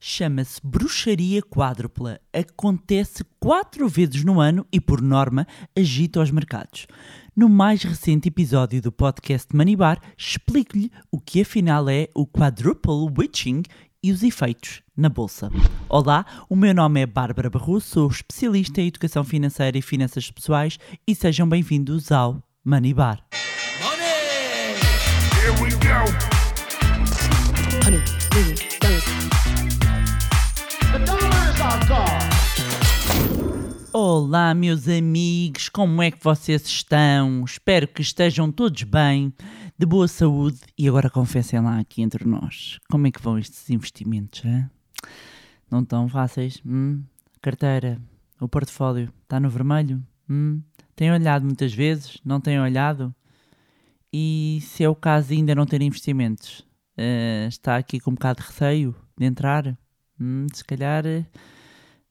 [0.00, 2.20] Chama-se bruxaria quádrupla.
[2.32, 5.44] Acontece quatro vezes no ano e, por norma,
[5.76, 6.86] agita os mercados.
[7.34, 13.62] No mais recente episódio do podcast Manibar, explico-lhe o que afinal é o Quadruple Witching
[14.00, 15.50] e os efeitos na bolsa.
[15.88, 20.78] Olá, o meu nome é Bárbara Barroso, sou especialista em educação financeira e finanças pessoais
[21.06, 23.26] e sejam bem-vindos ao Manibar.
[34.20, 37.44] Olá, meus amigos, como é que vocês estão?
[37.44, 39.32] Espero que estejam todos bem,
[39.78, 40.58] de boa saúde.
[40.76, 44.42] E agora confessem lá aqui entre nós, como é que vão estes investimentos?
[44.44, 44.68] hã?
[45.70, 46.60] Não estão fáceis?
[46.66, 47.04] Hum?
[47.40, 48.02] Carteira,
[48.40, 50.02] o portfólio, está no vermelho?
[50.28, 50.62] Hum?
[50.96, 52.18] Têm olhado muitas vezes?
[52.24, 53.14] Não têm olhado?
[54.12, 56.66] E se é o caso de ainda não ter investimentos,
[56.96, 59.78] eh, está aqui com um bocado de receio de entrar?
[60.20, 61.24] Hum, se calhar eh,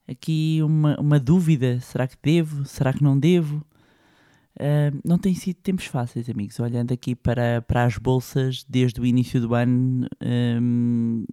[0.08, 2.64] aqui uma, uma dúvida: será que devo?
[2.64, 3.64] Será que não devo?
[4.58, 6.58] Ah, não tem sido tempos fáceis, amigos.
[6.58, 10.06] Olhando aqui para, para as bolsas desde o início do ano,
[10.60, 11.24] hum,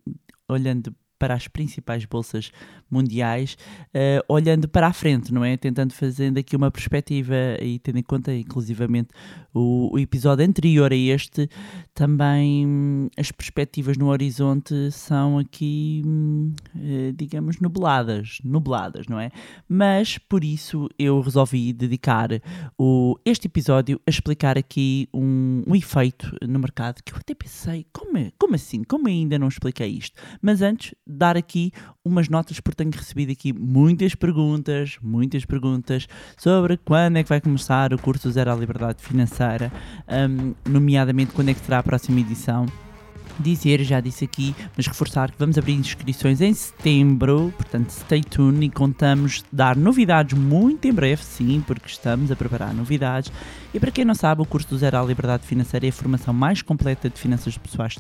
[0.48, 0.96] olhando
[1.26, 2.52] para as principais bolsas
[2.88, 3.58] mundiais,
[3.96, 5.58] ah, olhando para a frente, não é?
[5.58, 9.10] Tentando fazendo aqui uma perspectiva e tendo em conta, inclusivamente,
[9.52, 11.50] o, o episódio anterior a este,
[11.96, 19.32] também hum, as perspectivas no horizonte são aqui, hum, eh, digamos, nubladas, nubladas, não é?
[19.68, 22.30] Mas por isso eu resolvi dedicar
[22.78, 27.88] o, este episódio a explicar aqui um, um efeito no mercado que eu até pensei,
[27.92, 28.84] como, é- como assim?
[28.84, 30.22] Como ainda não expliquei isto?
[30.40, 31.72] Mas antes, dar aqui
[32.04, 36.08] umas notas, porque tenho recebido aqui muitas perguntas, muitas perguntas
[36.38, 39.72] sobre quando é que vai começar o curso Zero à Liberdade Financeira,
[40.08, 42.66] hum, nomeadamente quando é que será a próxima edição
[43.40, 48.66] dizer, já disse aqui, mas reforçar que vamos abrir inscrições em setembro, portanto stay tuned
[48.66, 53.32] e contamos dar novidades muito em breve, sim, porque estamos a preparar novidades.
[53.74, 56.34] E para quem não sabe, o curso do Zero à Liberdade Financeira é a formação
[56.34, 57.96] mais completa de finanças pessoais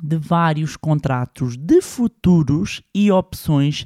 [0.00, 3.84] de vários contratos de futuros e opções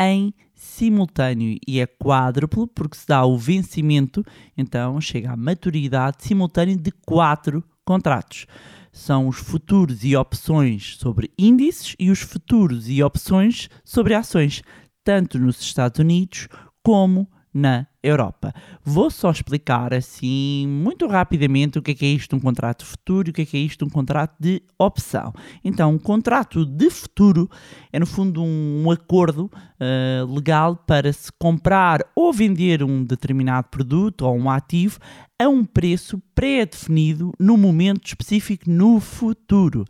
[0.00, 4.24] em simultâneo e é quádruplo porque se dá o vencimento,
[4.56, 8.46] então chega à maturidade simultânea de quatro contratos.
[8.92, 14.62] São os futuros e opções sobre índices e os futuros e opções sobre ações,
[15.02, 16.48] tanto nos Estados Unidos
[16.82, 18.52] como na Europa.
[18.84, 23.28] Vou só explicar assim muito rapidamente o que é que é isto um contrato futuro
[23.28, 25.32] e o que é que é isto um contrato de opção.
[25.64, 27.50] Então, um contrato de futuro
[27.90, 29.50] é no fundo um, acordo
[29.80, 34.98] ah, legal para se comprar ou vender um determinado produto ou um ativo
[35.38, 39.84] a um preço pré-definido no momento específico no futuro.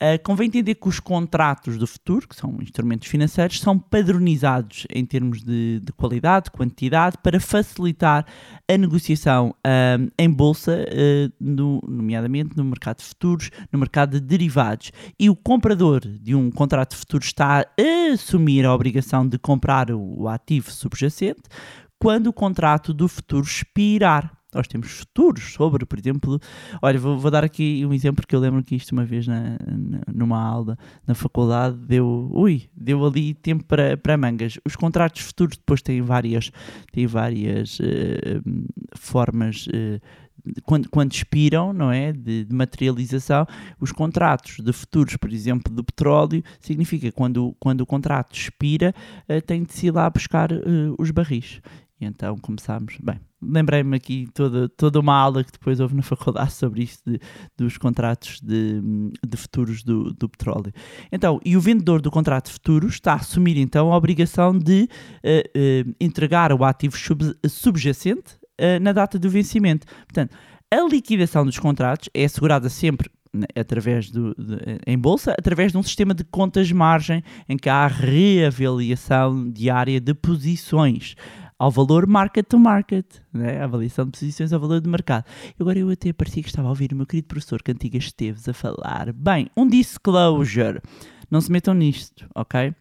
[0.00, 5.04] Ah, convém entender que os contratos do futuro, que são instrumentos financeiros, são padronizados em
[5.04, 8.24] termos de, de qualidade, quantidade, para facilitar
[8.66, 14.26] a negociação ah, em bolsa, ah, no- nomeadamente no mercado de futuros, no mercado de
[14.26, 14.90] derivados.
[15.18, 19.90] E o comprador de um contrato de futuro está a assumir a obrigação de comprar
[19.90, 21.42] o, o ativo subjacente
[21.98, 24.32] quando o contrato do futuro expirar.
[24.54, 26.38] Nós temos futuros sobre, por exemplo,
[26.82, 29.50] olha, vou, vou dar aqui um exemplo que eu lembro que isto uma vez na,
[29.66, 30.76] na- numa aula
[31.06, 34.58] na faculdade deu, ui, deu ali tempo para, para mangas.
[34.64, 36.50] Os contratos futuros depois têm várias,
[36.92, 38.40] têm várias eh,
[38.96, 40.00] formas eh,
[40.64, 42.12] quando, quando expiram, não é?
[42.12, 43.46] De, de materialização,
[43.80, 48.94] os contratos de futuros, por exemplo, do petróleo, significa quando, quando o contrato expira,
[49.28, 51.60] uh, tem de se ir lá buscar uh, os barris.
[52.00, 52.96] E então começámos.
[53.02, 57.20] Bem, lembrei-me aqui toda, toda uma aula que depois houve na faculdade sobre isto de,
[57.56, 58.80] dos contratos de,
[59.26, 60.72] de futuros do, do petróleo.
[61.12, 64.88] Então, e o vendedor do contrato de futuros está a assumir então a obrigação de
[65.24, 69.86] uh, uh, entregar o ativo sub, subjacente uh, na data do vencimento.
[70.06, 70.34] Portanto,
[70.72, 74.56] a liquidação dos contratos é assegurada sempre né, através do, de,
[74.86, 81.14] em bolsa, através de um sistema de contas-margem em que há reavaliação diária de posições
[81.60, 83.60] ao valor market to market, né?
[83.60, 85.26] a avaliação de posições ao valor de mercado.
[85.60, 88.54] Agora eu até parecia que estava a ouvir o meu querido professor Cantigas Esteves a
[88.54, 89.12] falar.
[89.12, 90.80] Bem, um disclosure.
[91.30, 92.74] Não se metam nisto, ok?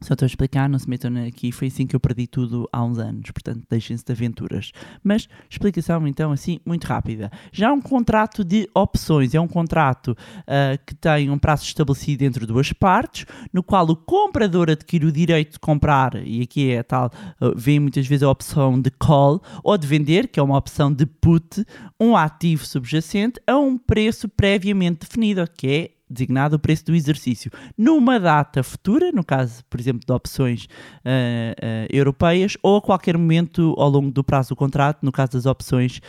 [0.00, 2.84] Só estou a explicar, não se metam aqui, foi assim que eu perdi tudo há
[2.84, 4.72] uns anos, portanto deixem-se de aventuras.
[5.02, 7.30] Mas explicação então assim muito rápida.
[7.52, 12.46] Já um contrato de opções é um contrato uh, que tem um prazo estabelecido entre
[12.46, 17.10] duas partes, no qual o comprador adquire o direito de comprar, e aqui é tal,
[17.40, 20.92] uh, vem muitas vezes a opção de call, ou de vender, que é uma opção
[20.92, 21.64] de put,
[22.00, 27.50] um ativo subjacente a um preço previamente definido, que é designado o preço do exercício
[27.76, 33.16] numa data futura, no caso, por exemplo, de opções uh, uh, europeias, ou a qualquer
[33.16, 36.00] momento ao longo do prazo do contrato, no caso das opções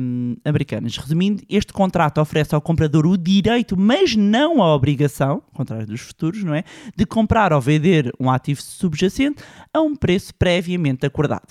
[0.00, 0.96] um, americanas.
[0.96, 6.00] Resumindo, este contrato oferece ao comprador o direito, mas não a obrigação, ao contrário dos
[6.00, 6.64] futuros, não é?
[6.96, 9.42] De comprar ou vender um ativo subjacente
[9.72, 11.46] a um preço previamente acordado.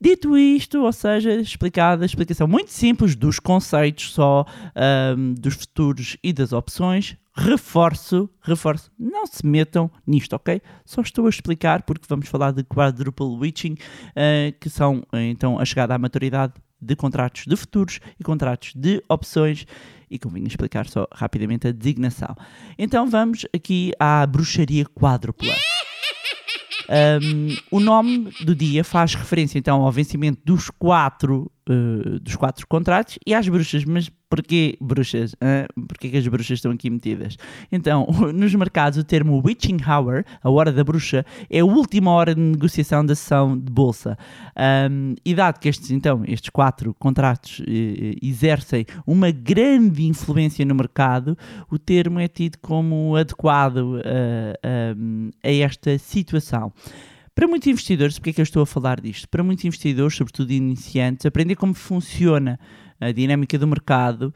[0.00, 4.44] Dito isto, ou seja, explicada a explicação muito simples dos conceitos só
[5.16, 10.60] um, dos futuros e das opções, reforço, reforço, não se metam nisto, ok?
[10.84, 15.64] Só estou a explicar porque vamos falar de quadruple witching, uh, que são então a
[15.64, 19.66] chegada à maturidade de contratos de futuros e contratos de opções
[20.10, 22.34] e convinha explicar só rapidamente a designação.
[22.78, 25.52] Então vamos aqui à bruxaria quádrupla.
[26.90, 32.66] Um, o nome do dia faz referência então ao vencimento dos quatro, uh, dos quatro
[32.66, 35.32] contratos e às bruxas, mas porquê bruxas?
[35.34, 37.36] Uh, porquê que as bruxas estão aqui metidas?
[37.70, 42.34] Então, nos mercados, o termo witching hour, a hora da bruxa, é a última hora
[42.34, 44.16] de negociação da sessão de bolsa.
[44.90, 47.64] Um, e dado que estes, então, estes quatro contratos uh,
[48.22, 51.36] exercem uma grande influência no mercado,
[51.70, 54.00] o termo é tido como adequado uh,
[55.42, 56.72] a esta situação.
[57.38, 59.28] Para muitos investidores, porque é que eu estou a falar disto?
[59.28, 62.58] Para muitos investidores, sobretudo iniciantes, aprender como funciona
[62.98, 64.34] a dinâmica do mercado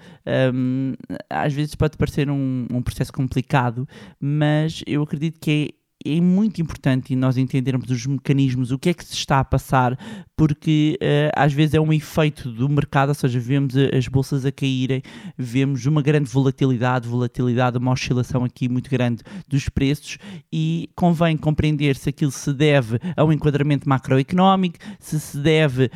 [0.55, 0.93] um,
[1.29, 3.89] às vezes pode parecer um, um processo complicado,
[4.21, 8.95] mas eu acredito que é é muito importante nós entendermos os mecanismos, o que é
[8.95, 9.99] que se está a passar,
[10.37, 14.53] porque uh, às vezes é um efeito do mercado, ou seja, vemos as bolsas a
[14.53, 15.03] caírem,
[15.37, 20.19] vemos uma grande volatilidade, volatilidade, uma oscilação aqui muito grande dos preços
[20.53, 25.91] e convém compreender se aquilo se deve a um enquadramento macroeconómico, se se deve.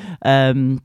[0.55, 0.77] Um,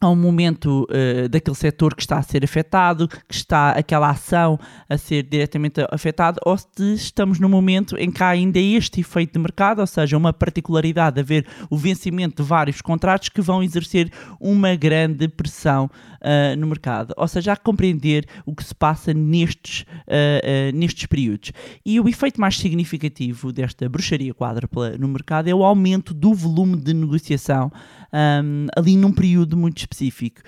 [0.00, 4.58] a um momento uh, daquele setor que está a ser afetado, que está aquela ação
[4.88, 9.34] a ser diretamente afetada, ou se estamos no momento em que há ainda este efeito
[9.34, 13.62] de mercado, ou seja, uma particularidade de haver o vencimento de vários contratos que vão
[13.62, 14.10] exercer
[14.40, 15.90] uma grande pressão
[16.22, 17.12] uh, no mercado.
[17.18, 21.52] Ou seja, há que compreender o que se passa nestes, uh, nestes períodos.
[21.84, 26.76] E o efeito mais significativo desta bruxaria quádrupla no mercado é o aumento do volume
[26.76, 27.70] de negociação
[28.12, 30.40] um, ali num período muito específico.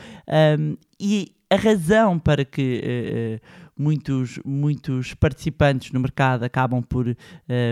[0.59, 7.14] Um, e a razão para que uh, muitos, muitos participantes no mercado acabam por,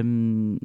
[0.05, 0.59] um,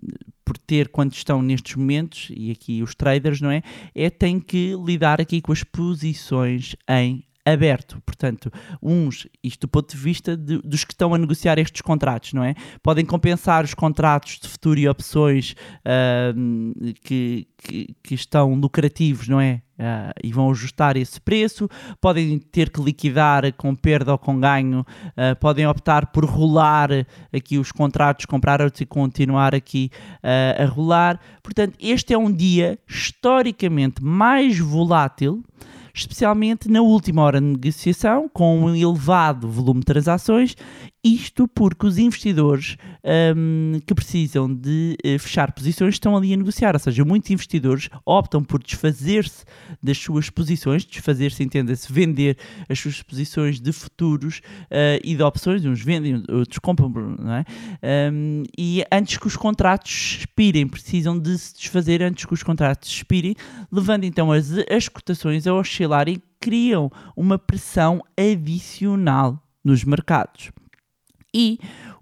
[0.43, 3.61] por ter quando estão nestes momentos, e aqui os traders, não é?
[3.93, 8.01] É têm que lidar aqui com as posições em aberto.
[8.05, 12.33] Portanto, uns, isto do ponto de vista de, dos que estão a negociar estes contratos,
[12.33, 12.55] não é?
[12.81, 19.39] Podem compensar os contratos de futuro e opções uh, que, que, que, estão lucrativos, não
[19.39, 19.61] é?
[19.77, 21.67] Uh, e vão ajustar esse preço,
[21.99, 26.89] podem ter que liquidar com perda ou com ganho, uh, podem optar por rolar
[27.33, 29.91] aqui os contratos, comprar outros e continuar aqui
[30.23, 31.19] uh, a rolar.
[31.43, 35.43] Portanto, este é um dia historicamente mais volátil
[35.95, 40.55] especialmente na última hora de negociação, com um elevado volume de transações
[41.05, 42.77] isto porque os investidores
[43.37, 47.89] um, que precisam de uh, fechar posições estão ali a negociar, ou seja, muitos investidores
[48.03, 49.45] optam por desfazer-se
[49.83, 54.39] das suas posições, desfazer-se, entenda-se, vender as suas posições de futuros
[54.71, 57.45] uh, e de opções, uns vendem, outros compram, não é?
[58.11, 62.89] Um, e antes que os contratos expirem, precisam de se desfazer antes que os contratos
[62.89, 63.35] expirem,
[63.71, 70.51] levando então as, as cotações a oscilar oscilar e criam uma pressão adicional nos mercados.
[71.33, 71.59] E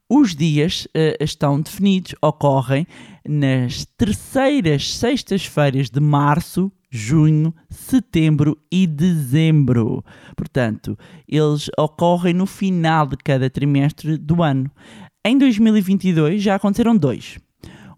[0.10, 2.86] os dias eh, estão definidos, ocorrem
[3.28, 10.04] nas terceiras sextas-feiras de março, junho, setembro e dezembro.
[10.36, 10.98] Portanto,
[11.28, 14.70] eles ocorrem no final de cada trimestre do ano.
[15.26, 17.40] Em 2022 já aconteceram dois.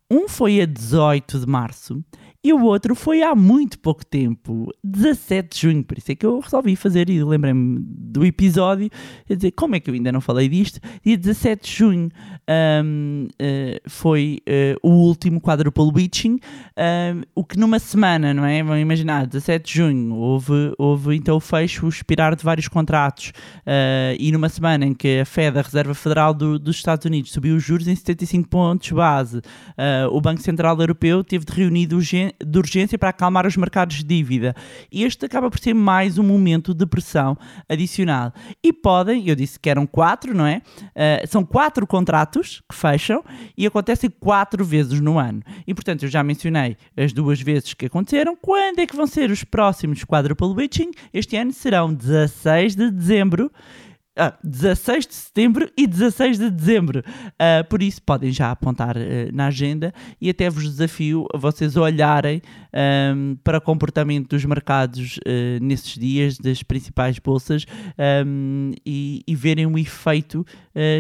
[0.10, 2.06] Um foi a 18 de março
[2.46, 5.84] e o outro foi há muito pouco tempo, 17 de junho.
[5.84, 8.88] Por isso é que eu resolvi fazer e lembrei-me do episódio.
[9.28, 10.80] Dizer, como é que eu ainda não falei disto?
[11.04, 12.12] Dia 17 de junho
[12.84, 16.40] um, uh, foi uh, o último quadruple witching,
[16.78, 18.62] um, o que numa semana, não é?
[18.62, 23.30] Vão imaginar, 17 de junho, houve, houve então o fecho, o expirar de vários contratos,
[23.62, 27.32] uh, e numa semana em que a Fed, a Reserva Federal do, dos Estados Unidos,
[27.32, 29.42] subiu os juros em 75 pontos base,
[30.12, 34.04] o Banco Central Europeu teve de reunir urgência de urgência para acalmar os mercados de
[34.04, 34.56] dívida.
[34.92, 37.38] Este acaba por ser mais um momento de pressão
[37.68, 38.34] adicional.
[38.64, 40.62] E podem, eu disse que eram quatro, não é?
[40.80, 43.24] Uh, são quatro contratos que fecham
[43.58, 45.42] e acontecem quatro vezes no ano.
[45.66, 48.36] E portanto, eu já mencionei as duas vezes que aconteceram.
[48.36, 50.92] Quando é que vão ser os próximos quadruple witching?
[51.14, 53.52] Este ano serão 16 de dezembro
[54.18, 57.00] ah, 16 de setembro e 16 de dezembro.
[57.00, 59.02] Uh, por isso, podem já apontar uh,
[59.34, 62.42] na agenda e até vos desafio a vocês olharem
[63.14, 67.66] um, para o comportamento dos mercados uh, nesses dias, das principais bolsas,
[68.26, 70.46] um, e, e, verem o efeito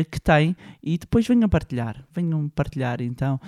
[0.09, 2.01] que tem e depois venham partilhar.
[2.13, 3.39] Venham partilhar então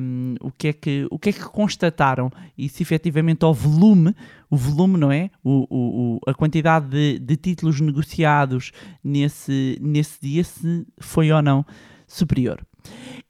[0.00, 4.12] um, o, que é que, o que é que constataram e se efetivamente ao volume
[4.52, 5.30] o volume, não é?
[5.42, 8.70] O, o, o, a quantidade de, de títulos negociados
[9.02, 11.64] nesse, nesse dia, se foi ou não
[12.06, 12.60] superior.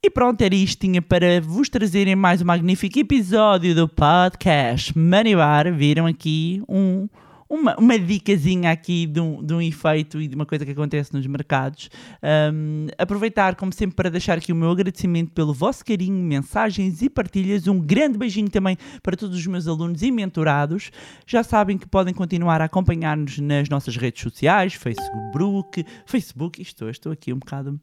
[0.03, 0.81] E pronto, era isto.
[0.81, 5.73] Tinha para vos trazerem mais um magnífico episódio do podcast Money Bar.
[5.73, 7.09] Viram aqui um,
[7.53, 11.13] uma, uma dicasinha aqui de um, de um efeito e de uma coisa que acontece
[11.13, 11.91] nos mercados.
[12.23, 17.11] Um, aproveitar, como sempre, para deixar aqui o meu agradecimento pelo vosso carinho, mensagens e
[17.11, 17.67] partilhas.
[17.67, 20.91] Um grande beijinho também para todos os meus alunos e mentorados.
[21.27, 27.13] Já sabem que podem continuar a acompanhar-nos nas nossas redes sociais, Facebook, Facebook, estou, estou
[27.13, 27.79] aqui um bocado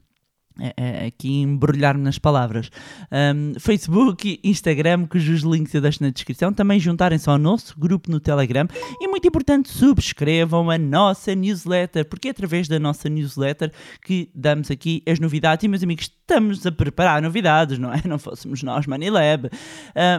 [1.06, 2.70] aqui embrulhar-me nas palavras.
[3.10, 6.52] Um, Facebook, Instagram, cujos links eu deixo na descrição.
[6.52, 8.66] Também juntarem-se ao nosso grupo no Telegram.
[9.00, 13.72] E muito importante, subscrevam a nossa newsletter, porque é através da nossa newsletter
[14.04, 15.64] que damos aqui as novidades.
[15.64, 18.00] E, meus amigos, estamos a preparar novidades, não é?
[18.10, 19.46] Não fôssemos nós, Moneylab.
[19.46, 19.50] Uh,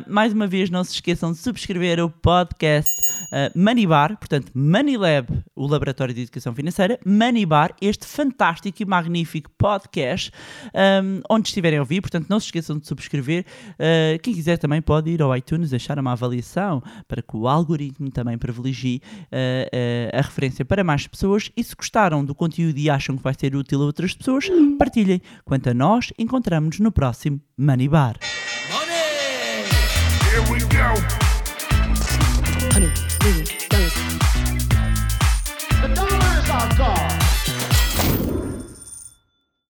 [0.08, 2.90] mais uma vez, não se esqueçam de subscrever o podcast
[3.24, 10.32] uh, Moneybar, portanto, Moneylab, o Laboratório de Educação Financeira, Moneybar, este fantástico e magnífico podcast,
[11.04, 13.46] um, onde estiverem a ouvir, portanto, não se esqueçam de subscrever.
[13.74, 18.10] Uh, quem quiser também pode ir ao iTunes deixar uma avaliação para que o algoritmo
[18.12, 21.52] também privilegie uh, a referência para mais pessoas.
[21.56, 25.22] E se gostaram do conteúdo e acham que vai ser útil a outras pessoas, partilhem.
[25.46, 27.90] Quanto a nós, encontramos-nos no próximo Money